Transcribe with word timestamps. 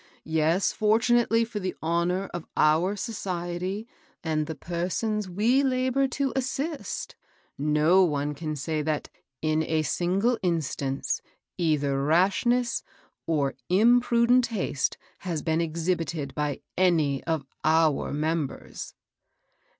Yes, 0.25 0.73
fortunately 0.73 1.45
for 1.45 1.59
the 1.59 1.75
honor 1.79 2.27
of 2.33 2.47
our 2.57 2.95
society 2.95 3.87
and 4.23 4.47
the 4.47 4.55
persons 4.55 5.29
we 5.29 5.61
labor 5.61 6.07
to 6.07 6.33
assist, 6.35 7.15
no 7.55 8.03
one 8.03 8.33
can 8.33 8.55
say 8.55 8.81
that, 8.81 9.09
in 9.43 9.61
a 9.61 9.83
single 9.83 10.39
instance, 10.41 11.21
either 11.55 12.03
rashness 12.03 12.81
or 13.27 13.53
impru 13.69 14.27
dent 14.27 14.47
haste 14.47 14.97
has 15.19 15.43
been 15.43 15.61
exhibited 15.61 16.33
by 16.33 16.61
any 16.75 17.23
of 17.25 17.45
our 17.63 18.11
mem 18.11 18.47
bers." 18.47 18.95